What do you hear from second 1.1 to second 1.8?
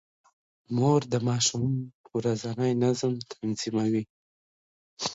د ماشوم